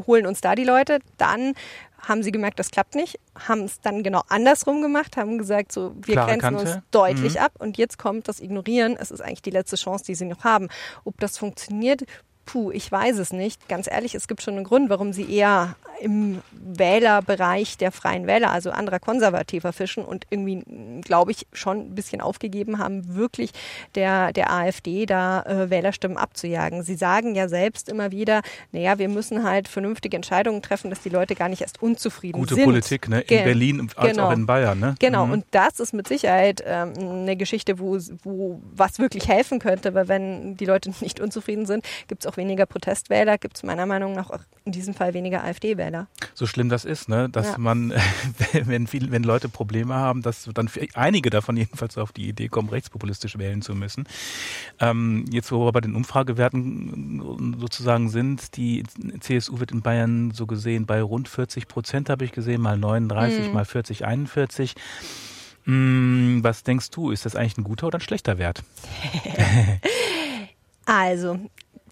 holen 0.07 0.25
uns 0.25 0.41
da 0.41 0.55
die 0.55 0.63
Leute. 0.63 0.99
Dann 1.17 1.53
haben 1.99 2.21
sie 2.21 2.31
gemerkt, 2.31 2.59
das 2.59 2.71
klappt 2.71 2.95
nicht, 2.95 3.19
haben 3.47 3.61
es 3.61 3.79
dann 3.81 4.03
genau 4.03 4.23
andersrum 4.27 4.81
gemacht, 4.81 5.15
haben 5.17 5.37
gesagt, 5.37 5.71
so 5.71 5.95
wir 5.95 6.15
Klare 6.15 6.31
grenzen 6.31 6.55
uns 6.55 6.71
Kante. 6.71 6.83
deutlich 6.91 7.35
Mhm. 7.35 7.39
ab 7.39 7.51
und 7.59 7.77
jetzt 7.77 7.97
kommt 7.97 8.27
das 8.27 8.39
Ignorieren. 8.39 8.97
Es 8.99 9.09
ist 9.11 9.21
eigentlich 9.21 9.41
die 9.41 9.51
letzte 9.51 9.77
Chance, 9.77 10.05
die 10.05 10.15
sie 10.15 10.25
noch 10.25 10.43
haben. 10.43 10.67
Ob 11.05 11.19
das 11.19 11.37
funktioniert, 11.37 12.03
puh, 12.45 12.71
ich 12.71 12.91
weiß 12.91 13.17
es 13.19 13.31
nicht. 13.31 13.69
Ganz 13.69 13.89
ehrlich, 13.89 14.15
es 14.15 14.27
gibt 14.27 14.41
schon 14.41 14.55
einen 14.55 14.65
Grund, 14.65 14.89
warum 14.89 15.13
sie 15.13 15.33
eher 15.33 15.75
im 16.03 16.41
Wählerbereich 16.51 17.77
der 17.77 17.91
Freien 17.91 18.27
Wähler, 18.27 18.51
also 18.51 18.71
anderer 18.71 18.99
Konservativer 18.99 19.73
fischen 19.73 20.03
und 20.05 20.25
irgendwie, 20.29 20.63
glaube 21.01 21.31
ich, 21.31 21.47
schon 21.53 21.77
ein 21.79 21.95
bisschen 21.95 22.21
aufgegeben 22.21 22.77
haben, 22.77 23.15
wirklich 23.15 23.51
der, 23.95 24.31
der 24.33 24.51
AfD 24.51 25.05
da 25.05 25.43
äh, 25.43 25.69
Wählerstimmen 25.69 26.17
abzujagen. 26.17 26.83
Sie 26.83 26.95
sagen 26.95 27.35
ja 27.35 27.47
selbst 27.47 27.89
immer 27.89 28.11
wieder, 28.11 28.41
naja, 28.71 28.99
wir 28.99 29.09
müssen 29.09 29.43
halt 29.43 29.67
vernünftige 29.67 30.15
Entscheidungen 30.17 30.61
treffen, 30.61 30.89
dass 30.89 31.01
die 31.01 31.09
Leute 31.09 31.35
gar 31.35 31.49
nicht 31.49 31.61
erst 31.61 31.81
unzufrieden 31.81 32.37
Gute 32.39 32.55
sind. 32.55 32.65
Politik, 32.65 33.07
ne? 33.09 33.21
In 33.21 33.27
Ge- 33.27 33.43
Berlin 33.43 33.89
als 33.95 34.11
genau. 34.11 34.27
auch 34.27 34.31
in 34.31 34.45
Bayern, 34.45 34.79
ne? 34.79 34.95
Genau, 34.99 35.25
Mhm. 35.25 35.31
und 35.31 35.45
das 35.51 35.79
ist 35.79 35.93
mit 35.93 36.07
Sicherheit 36.07 36.63
ähm, 36.65 36.93
eine 36.97 37.35
Geschichte, 37.37 37.79
wo, 37.79 37.97
wo 38.23 38.61
was 38.75 38.99
wirklich 38.99 39.27
helfen 39.29 39.59
könnte, 39.59 39.93
weil 39.93 40.07
wenn 40.07 40.57
die 40.57 40.65
Leute 40.65 40.91
nicht 41.01 41.19
unzufrieden 41.19 41.65
sind, 41.65 41.85
gibt 42.07 42.25
es 42.25 42.31
auch 42.31 42.37
weniger 42.37 42.65
Protestwähler, 42.65 43.37
gibt 43.37 43.57
es 43.57 43.63
meiner 43.63 43.85
Meinung 43.85 44.13
nach 44.13 44.29
auch 44.29 44.39
in 44.65 44.71
diesem 44.73 44.93
Fall 44.93 45.13
weniger 45.13 45.43
AfD-Wähler. 45.43 45.92
So 46.33 46.45
schlimm 46.47 46.69
das 46.69 46.85
ist, 46.85 47.09
ne? 47.09 47.29
dass 47.29 47.47
Ja. 47.53 47.57
man, 47.57 47.93
wenn, 48.63 48.87
viel, 48.87 49.11
wenn 49.11 49.23
Leute 49.23 49.49
Probleme 49.49 49.93
haben, 49.93 50.21
dass 50.21 50.49
dann 50.53 50.69
einige 50.93 51.29
davon 51.29 51.57
jedenfalls 51.63 51.97
auf 51.97 52.11
die 52.11 52.27
Idee 52.29 52.47
kommen, 52.49 52.69
rechtspopulistisch 52.69 53.37
wählen 53.37 53.61
zu 53.61 53.75
müssen. 53.75 54.05
Ähm, 54.79 55.25
jetzt, 55.31 55.51
wo 55.51 55.65
wir 55.65 55.71
bei 55.71 55.81
den 55.81 55.95
Umfragewerten 55.95 57.55
sozusagen 57.59 58.09
sind, 58.09 58.57
die 58.57 58.83
CSU 59.19 59.59
wird 59.59 59.71
in 59.71 59.81
Bayern 59.81 60.31
so 60.31 60.45
gesehen 60.47 60.85
bei 60.85 61.01
rund 61.01 61.29
40 61.29 61.67
Prozent, 61.67 62.09
habe 62.09 62.25
ich 62.25 62.31
gesehen, 62.31 62.61
mal 62.61 62.77
39, 62.77 63.47
Mhm. 63.47 63.53
mal 63.53 63.65
40, 63.65 64.05
41. 64.05 64.75
Mm, 65.65 66.43
Was 66.43 66.63
denkst 66.63 66.89
du, 66.91 67.11
ist 67.11 67.25
das 67.25 67.35
eigentlich 67.35 67.57
ein 67.57 67.63
guter 67.63 67.87
oder 67.87 67.97
ein 67.99 68.01
schlechter 68.01 68.37
Wert? 68.37 68.63
Also, 70.85 71.39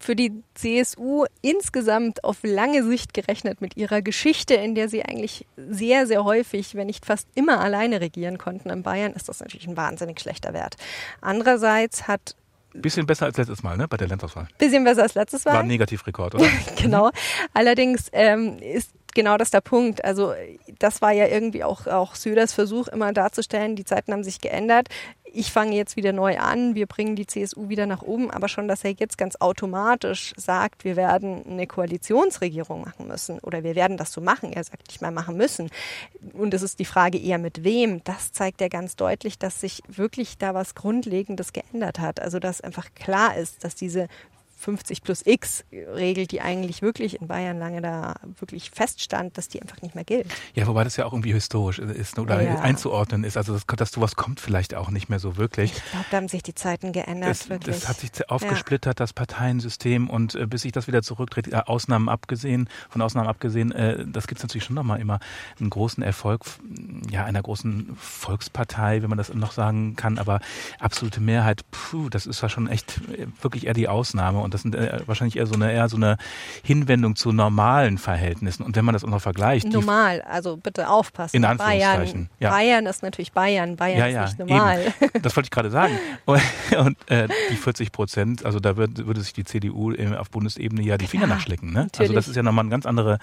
für 0.02 0.16
die 0.16 0.32
CSU 0.54 1.24
insgesamt 1.42 2.24
auf 2.24 2.38
lange 2.42 2.84
Sicht 2.84 3.14
gerechnet 3.14 3.60
mit 3.60 3.76
ihrer 3.76 4.02
Geschichte, 4.02 4.54
in 4.54 4.74
der 4.74 4.88
sie 4.88 5.04
eigentlich 5.04 5.46
sehr, 5.56 6.06
sehr 6.06 6.24
häufig, 6.24 6.74
wenn 6.74 6.88
nicht 6.88 7.06
fast 7.06 7.28
immer 7.34 7.60
alleine 7.60 8.00
regieren 8.00 8.36
konnten 8.36 8.70
in 8.70 8.82
Bayern, 8.82 9.12
ist 9.12 9.28
das 9.28 9.40
natürlich 9.40 9.68
ein 9.68 9.76
wahnsinnig 9.76 10.20
schlechter 10.20 10.52
Wert. 10.52 10.76
Andererseits 11.20 12.08
hat 12.08 12.34
Bisschen 12.74 13.04
besser 13.04 13.26
als 13.26 13.36
letztes 13.36 13.62
Mal, 13.62 13.76
ne? 13.76 13.86
Bei 13.86 13.98
der 13.98 14.08
Landauswahl. 14.08 14.48
bisschen 14.56 14.82
besser 14.84 15.02
als 15.02 15.14
letztes 15.14 15.44
War 15.44 15.52
Mal. 15.52 15.60
ein 15.60 15.66
Negativrekord, 15.66 16.36
oder? 16.36 16.46
genau. 16.80 17.10
Allerdings 17.52 18.08
ähm, 18.12 18.58
ist 18.60 18.92
genau 19.14 19.36
das 19.36 19.50
der 19.50 19.60
Punkt. 19.60 20.04
Also 20.04 20.32
das 20.78 21.02
war 21.02 21.12
ja 21.12 21.26
irgendwie 21.26 21.64
auch, 21.64 21.86
auch 21.86 22.14
Söders 22.14 22.54
Versuch, 22.54 22.88
immer 22.88 23.12
darzustellen, 23.12 23.76
die 23.76 23.84
Zeiten 23.84 24.12
haben 24.12 24.24
sich 24.24 24.40
geändert. 24.40 24.88
Ich 25.34 25.50
fange 25.50 25.74
jetzt 25.74 25.96
wieder 25.96 26.12
neu 26.12 26.38
an, 26.38 26.74
wir 26.74 26.86
bringen 26.86 27.16
die 27.16 27.26
CSU 27.26 27.70
wieder 27.70 27.86
nach 27.86 28.02
oben, 28.02 28.30
aber 28.30 28.48
schon, 28.48 28.68
dass 28.68 28.84
er 28.84 28.92
jetzt 28.92 29.16
ganz 29.16 29.36
automatisch 29.36 30.34
sagt, 30.36 30.84
wir 30.84 30.94
werden 30.94 31.42
eine 31.48 31.66
Koalitionsregierung 31.66 32.82
machen 32.82 33.08
müssen 33.08 33.38
oder 33.38 33.64
wir 33.64 33.74
werden 33.74 33.96
das 33.96 34.12
so 34.12 34.20
machen. 34.20 34.52
Er 34.52 34.62
sagt 34.62 34.88
nicht 34.88 35.00
mal 35.00 35.10
machen 35.10 35.38
müssen. 35.38 35.70
Und 36.34 36.52
es 36.52 36.60
ist 36.60 36.78
die 36.80 36.84
Frage 36.84 37.18
eher 37.18 37.38
mit 37.38 37.64
wem. 37.64 38.04
Das 38.04 38.32
zeigt 38.32 38.60
ja 38.60 38.68
ganz 38.68 38.94
deutlich, 38.94 39.38
dass 39.38 39.58
sich 39.58 39.82
wirklich 39.88 40.36
da 40.36 40.52
was 40.52 40.74
Grundlegendes 40.74 41.54
geändert 41.54 41.98
hat. 41.98 42.20
Also 42.20 42.38
dass 42.38 42.60
einfach 42.60 42.92
klar 42.94 43.34
ist, 43.34 43.64
dass 43.64 43.74
diese 43.74 44.08
50 44.62 45.02
plus 45.02 45.26
X 45.26 45.64
Regel, 45.72 46.26
die 46.26 46.40
eigentlich 46.40 46.82
wirklich 46.82 47.20
in 47.20 47.26
Bayern 47.26 47.58
lange 47.58 47.82
da 47.82 48.14
wirklich 48.38 48.70
feststand, 48.70 49.36
dass 49.36 49.48
die 49.48 49.60
einfach 49.60 49.82
nicht 49.82 49.94
mehr 49.94 50.04
gilt. 50.04 50.26
Ja, 50.54 50.66
wobei 50.66 50.84
das 50.84 50.96
ja 50.96 51.04
auch 51.04 51.12
irgendwie 51.12 51.32
historisch 51.32 51.78
ist 51.80 52.18
oder 52.18 52.40
Ja. 52.42 52.60
einzuordnen 52.60 53.24
ist. 53.24 53.36
Also 53.36 53.52
das, 53.52 53.64
das 53.66 53.90
sowas 53.90 54.14
kommt 54.16 54.38
vielleicht 54.40 54.74
auch 54.74 54.90
nicht 54.90 55.08
mehr 55.08 55.18
so 55.18 55.36
wirklich. 55.36 55.72
Ich 55.76 55.90
glaube, 55.90 56.06
da 56.10 56.16
haben 56.18 56.28
sich 56.28 56.42
die 56.42 56.54
Zeiten 56.54 56.92
geändert, 56.92 57.30
Das, 57.30 57.48
wirklich. 57.50 57.76
das 57.76 57.88
hat 57.88 57.98
sich 58.00 58.10
aufgesplittert, 58.30 59.00
das 59.00 59.12
Parteiensystem 59.12 60.08
und 60.08 60.34
äh, 60.36 60.46
bis 60.46 60.62
sich 60.62 60.72
das 60.72 60.86
wieder 60.86 61.02
zurückdreht, 61.02 61.48
äh, 61.48 61.56
Ausnahmen 61.66 62.08
abgesehen, 62.08 62.68
von 62.88 63.02
Ausnahmen 63.02 63.28
abgesehen, 63.28 63.72
äh, 63.72 64.04
das 64.06 64.26
gibt 64.28 64.38
es 64.38 64.44
natürlich 64.44 64.64
schon 64.64 64.76
nochmal 64.76 65.00
immer 65.00 65.18
einen 65.58 65.70
großen 65.70 66.02
Erfolg 66.02 66.44
ja, 67.10 67.24
einer 67.24 67.42
großen 67.42 67.96
Volkspartei, 67.98 69.02
wenn 69.02 69.08
man 69.08 69.18
das 69.18 69.32
noch 69.34 69.52
sagen 69.52 69.96
kann, 69.96 70.18
aber 70.18 70.40
absolute 70.78 71.20
Mehrheit, 71.20 71.62
puh, 71.70 72.08
das 72.08 72.26
ist 72.26 72.40
ja 72.42 72.48
schon 72.48 72.68
echt 72.68 73.00
äh, 73.16 73.26
wirklich 73.40 73.66
eher 73.66 73.74
die 73.74 73.88
Ausnahme 73.88 74.38
und 74.40 74.51
das 74.52 74.62
sind 74.62 74.74
äh, 74.74 75.00
wahrscheinlich 75.06 75.36
eher 75.36 75.46
so 75.46 75.54
eine 75.54 75.72
eher 75.72 75.88
so 75.88 75.96
eine 75.96 76.16
Hinwendung 76.62 77.16
zu 77.16 77.32
normalen 77.32 77.98
Verhältnissen. 77.98 78.62
Und 78.62 78.76
wenn 78.76 78.84
man 78.84 78.92
das 78.92 79.04
auch 79.04 79.08
noch 79.08 79.22
vergleicht, 79.22 79.66
normal, 79.72 80.22
also 80.22 80.56
bitte 80.56 80.88
aufpassen. 80.88 81.36
In 81.36 81.42
Bayern, 81.42 81.60
Anführungszeichen, 81.60 82.30
ja. 82.38 82.50
Bayern 82.50 82.86
ist 82.86 83.02
natürlich 83.02 83.32
Bayern. 83.32 83.76
Bayern 83.76 83.98
ja, 83.98 84.06
ist 84.06 84.14
ja, 84.14 84.24
nicht 84.24 84.38
normal. 84.38 84.80
Eben. 85.00 85.10
Das 85.22 85.36
wollte 85.36 85.46
ich 85.46 85.50
gerade 85.50 85.70
sagen. 85.70 85.98
Und, 86.24 86.42
und 86.76 87.10
äh, 87.10 87.28
die 87.50 87.56
40 87.56 87.92
Prozent, 87.92 88.44
also 88.44 88.58
da 88.60 88.76
wird, 88.76 89.06
würde 89.06 89.20
sich 89.20 89.32
die 89.32 89.44
CDU 89.44 89.92
auf 90.16 90.30
Bundesebene 90.30 90.82
ja 90.82 90.98
die 90.98 91.06
Finger 91.06 91.26
Klar, 91.26 91.36
nachschlecken. 91.36 91.72
Ne? 91.72 91.88
Also 91.98 92.12
das 92.12 92.28
ist 92.28 92.36
ja 92.36 92.42
nochmal 92.42 92.64
ein 92.64 92.70
ganz 92.70 92.86
andere, 92.86 93.18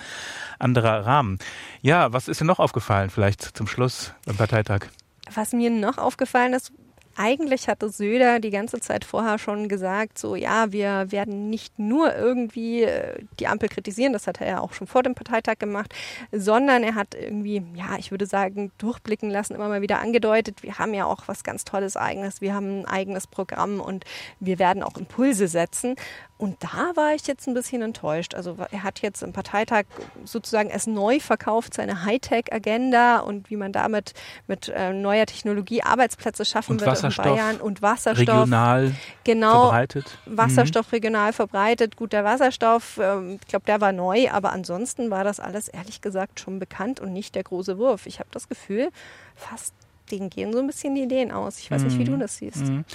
anderer 0.60 1.06
Rahmen. 1.06 1.40
Ja, 1.82 2.14
was 2.14 2.28
ist 2.28 2.42
dir 2.42 2.46
noch 2.46 2.60
aufgefallen 2.60 3.10
vielleicht 3.10 3.58
zum 3.58 3.68
Schluss 3.68 4.14
beim 4.26 4.38
Parteitag? 4.38 4.88
Was 5.34 5.54
mir 5.54 5.70
noch 5.70 5.98
aufgefallen 5.98 6.54
ist, 6.54 6.72
eigentlich 7.20 7.68
hatte 7.68 7.90
Söder 7.90 8.40
die 8.40 8.50
ganze 8.50 8.80
Zeit 8.80 9.04
vorher 9.04 9.38
schon 9.40 9.68
gesagt, 9.68 10.18
so 10.18 10.36
ja, 10.36 10.72
wir 10.72 11.12
werden 11.12 11.50
nicht 11.50 11.78
nur 11.78 12.16
irgendwie 12.16 12.84
äh, 12.84 13.26
die 13.42 13.48
Ampel 13.48 13.68
kritisieren, 13.68 14.14
das 14.14 14.26
hat 14.26 14.40
er 14.40 14.48
ja 14.48 14.60
auch 14.62 14.72
schon 14.72 14.88
vor 14.88 15.04
dem 15.04 15.16
Parteitag 15.16 15.60
gemacht, 15.60 15.94
sondern 16.32 16.82
er 16.82 16.96
hat 16.96 17.16
irgendwie, 17.16 17.62
ja, 17.76 17.98
ich 17.98 18.12
würde 18.12 18.26
sagen, 18.26 18.72
durchblicken 18.78 19.30
lassen, 19.30 19.54
immer 19.54 19.68
mal 19.68 19.82
wieder 19.82 20.00
angedeutet, 20.00 20.64
wir 20.64 20.80
haben 20.80 20.94
ja 20.94 21.06
auch 21.06 21.28
was 21.28 21.44
ganz 21.44 21.66
Tolles 21.66 21.98
eigenes, 21.98 22.40
wir 22.40 22.54
haben 22.54 22.82
ein 22.82 22.86
eigenes 22.86 23.28
Programm 23.28 23.82
und 23.82 24.06
wir 24.40 24.58
werden 24.58 24.82
auch 24.82 24.96
Impulse 24.96 25.50
setzen. 25.50 25.96
Und 26.40 26.64
da 26.64 26.94
war 26.96 27.14
ich 27.14 27.28
jetzt 27.28 27.48
ein 27.48 27.54
bisschen 27.54 27.82
enttäuscht. 27.82 28.34
Also 28.34 28.56
er 28.72 28.84
hat 28.84 29.02
jetzt 29.02 29.24
im 29.24 29.34
Parteitag 29.34 29.84
sozusagen 30.24 30.70
erst 30.70 30.88
neu 30.88 31.20
verkauft 31.20 31.74
seine 31.74 32.06
Hightech-Agenda 32.06 33.20
und 33.20 33.50
wie 33.50 33.58
man 33.58 33.74
damit 33.74 34.14
mit 34.48 34.70
äh, 34.70 34.94
neuer 34.94 35.26
Technologie 35.26 35.84
Arbeitsplätze 35.84 36.46
schaffen 36.46 36.72
Und 36.72 36.80
wird 36.80 36.92
Wasserstoff 36.92 37.26
in 37.26 37.34
Bayern 37.34 37.58
und 37.58 37.82
Wasserstoff. 37.82 38.20
Regional 38.20 38.96
genau, 39.26 39.64
verbreitet? 39.64 40.18
Wasserstoff 40.28 40.94
regional 40.94 41.34
verbreitet. 41.34 41.98
Gut, 41.98 42.14
der 42.14 42.24
Wasserstoff, 42.24 42.98
ähm, 43.04 43.38
ich 43.42 43.48
glaube, 43.50 43.66
der 43.66 43.82
war 43.82 43.92
neu, 43.92 44.32
aber 44.32 44.54
ansonsten 44.54 45.12
war 45.12 45.26
das 45.26 45.42
alles 45.42 45.68
ehrlich 45.68 46.00
gesagt 46.00 46.40
schon 46.40 46.58
bekannt 46.58 47.02
und 47.02 47.12
nicht 47.12 47.36
der 47.36 47.44
große 47.44 47.78
Wurf. 47.78 48.06
Ich 48.06 48.20
habe 48.20 48.30
das 48.32 48.48
Gefühl, 48.48 48.92
fast 49.36 49.74
denen 50.12 50.30
gehen 50.30 50.52
so 50.54 50.60
ein 50.60 50.68
bisschen 50.68 50.96
die 50.96 51.04
Ideen 51.04 51.32
aus. 51.32 51.60
Ich 51.60 51.72
weiß 51.72 51.84
nicht, 51.84 51.98
wie 51.98 52.04
du 52.04 52.18
das 52.18 52.38
siehst. 52.38 52.66
Mhm. 52.68 52.86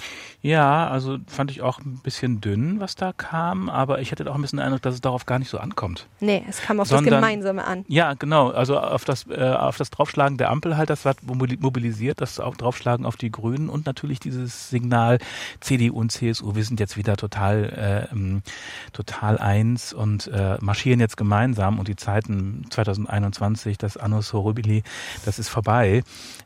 Ja, 0.41 0.87
also 0.87 1.17
fand 1.27 1.49
ich 1.51 1.61
auch 1.61 1.79
ein 1.79 1.99
bisschen 2.03 2.41
dünn, 2.41 2.79
was 2.79 2.95
da 2.95 3.13
kam, 3.13 3.69
aber 3.69 3.99
ich 4.01 4.11
hatte 4.11 4.29
auch 4.29 4.35
ein 4.35 4.41
bisschen 4.41 4.57
den 4.57 4.65
Eindruck, 4.65 4.81
dass 4.83 4.93
es 4.95 5.01
darauf 5.01 5.25
gar 5.25 5.39
nicht 5.39 5.49
so 5.49 5.57
ankommt. 5.57 6.07
Nee, 6.19 6.43
es 6.49 6.61
kam 6.61 6.79
auf 6.79 6.87
Sondern- 6.87 7.05
das 7.05 7.13
Gemeinsame 7.21 7.63
an. 7.65 7.85
Ja, 7.87 8.13
genau. 8.13 8.49
Also 8.51 8.79
auf 8.79 9.05
das, 9.05 9.25
äh, 9.27 9.41
auf 9.41 9.77
das 9.77 9.89
Draufschlagen 9.89 10.37
der 10.37 10.49
Ampel 10.51 10.77
halt, 10.77 10.89
das 10.89 11.05
hat 11.05 11.17
mobili- 11.25 11.57
mobilisiert, 11.59 12.21
das 12.21 12.39
auch 12.39 12.55
Draufschlagen 12.55 13.05
auf 13.05 13.15
die 13.15 13.31
Grünen 13.31 13.69
und 13.69 13.85
natürlich 13.85 14.19
dieses 14.19 14.69
Signal 14.69 15.19
CDU 15.61 15.99
und 15.99 16.11
CSU, 16.11 16.55
wir 16.55 16.63
sind 16.63 16.79
jetzt 16.79 16.97
wieder 16.97 17.17
total, 17.17 18.07
äh, 18.11 18.13
ähm, 18.13 18.41
total 18.93 19.37
eins 19.39 19.93
und 19.93 20.27
äh, 20.27 20.57
marschieren 20.61 20.99
jetzt 20.99 21.17
gemeinsam 21.17 21.79
und 21.79 21.87
die 21.87 21.95
Zeiten 21.95 22.65
2021, 22.69 23.77
das 23.77 23.97
Annus 23.97 24.33
Horribili, 24.33 24.83
das 25.25 25.39
ist 25.39 25.49
vorbei. 25.49 26.03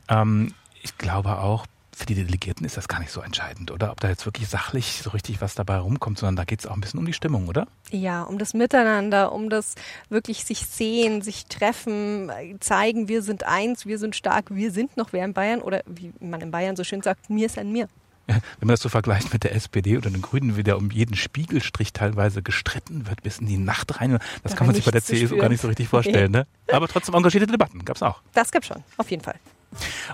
Ähm, 0.08 0.52
ich 0.82 0.96
glaube 0.98 1.38
auch, 1.38 1.66
für 2.00 2.06
die 2.06 2.14
Delegierten 2.14 2.64
ist 2.64 2.76
das 2.76 2.88
gar 2.88 2.98
nicht 2.98 3.10
so 3.10 3.20
entscheidend, 3.20 3.70
oder? 3.70 3.90
Ob 3.92 4.00
da 4.00 4.08
jetzt 4.08 4.24
wirklich 4.24 4.48
sachlich 4.48 5.02
so 5.02 5.10
richtig 5.10 5.40
was 5.42 5.54
dabei 5.54 5.76
rumkommt, 5.76 6.18
sondern 6.18 6.36
da 6.36 6.44
geht 6.44 6.60
es 6.60 6.66
auch 6.66 6.74
ein 6.74 6.80
bisschen 6.80 6.98
um 6.98 7.04
die 7.04 7.12
Stimmung, 7.12 7.48
oder? 7.48 7.66
Ja, 7.90 8.22
um 8.22 8.38
das 8.38 8.54
Miteinander, 8.54 9.32
um 9.32 9.50
das 9.50 9.74
wirklich 10.08 10.44
sich 10.44 10.66
sehen, 10.66 11.20
sich 11.20 11.46
treffen, 11.46 12.30
zeigen, 12.60 13.08
wir 13.08 13.22
sind 13.22 13.44
eins, 13.44 13.84
wir 13.84 13.98
sind 13.98 14.16
stark, 14.16 14.46
wir 14.48 14.70
sind 14.70 14.96
noch 14.96 15.12
wer 15.12 15.24
in 15.24 15.34
Bayern 15.34 15.60
oder 15.60 15.82
wie 15.86 16.12
man 16.20 16.40
in 16.40 16.50
Bayern 16.50 16.74
so 16.74 16.84
schön 16.84 17.02
sagt, 17.02 17.28
mir 17.28 17.46
ist 17.46 17.58
an 17.58 17.70
mir. 17.70 17.88
Wenn 18.26 18.40
man 18.60 18.68
das 18.68 18.80
so 18.80 18.88
vergleicht 18.88 19.32
mit 19.32 19.42
der 19.42 19.54
SPD 19.54 19.98
oder 19.98 20.08
den 20.08 20.22
Grünen, 20.22 20.56
wie 20.56 20.62
da 20.62 20.76
um 20.76 20.90
jeden 20.90 21.16
Spiegelstrich 21.16 21.92
teilweise 21.92 22.42
gestritten 22.42 23.08
wird 23.08 23.22
bis 23.22 23.38
in 23.38 23.46
die 23.46 23.58
Nacht 23.58 24.00
rein, 24.00 24.18
das 24.42 24.52
da 24.52 24.56
kann 24.56 24.68
man 24.68 24.76
sich 24.76 24.84
bei 24.84 24.92
der 24.92 25.02
CSU 25.02 25.36
gar 25.36 25.48
nicht 25.48 25.60
so 25.60 25.68
richtig 25.68 25.88
vorstellen. 25.88 26.30
Ne? 26.30 26.46
Aber 26.70 26.86
trotzdem 26.88 27.14
engagierte 27.14 27.48
Debatten 27.48 27.84
gab 27.84 27.96
es 27.96 28.02
auch. 28.02 28.22
Das 28.32 28.52
gab 28.52 28.64
schon, 28.64 28.82
auf 28.96 29.10
jeden 29.10 29.22
Fall. 29.22 29.34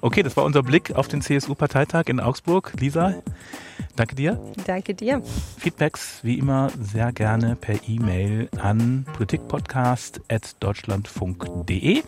Okay, 0.03 0.23
das 0.23 0.37
war 0.37 0.45
unser 0.45 0.63
Blick 0.63 0.95
auf 0.95 1.09
den 1.09 1.23
CSU-Parteitag 1.23 2.05
in 2.09 2.21
Augsburg. 2.21 2.75
Lisa, 2.79 3.15
danke 3.97 4.15
dir. 4.15 4.39
Danke 4.67 4.95
dir. 4.95 5.23
Feedbacks 5.59 6.21
wie 6.23 6.39
immer 6.39 6.71
sehr 6.81 7.11
gerne 7.13 7.57
per 7.57 7.77
E-Mail 7.89 8.49
an 8.59 9.07
politikpodcast.deutschlandfunk.de. 9.15 12.03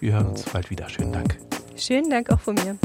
Wir 0.00 0.12
hören 0.12 0.26
uns 0.26 0.44
bald 0.44 0.70
wieder. 0.70 0.88
Schönen 0.88 1.12
Dank. 1.12 1.38
Schönen 1.76 2.08
Dank 2.10 2.30
auch 2.30 2.40
von 2.40 2.54
mir. 2.54 2.78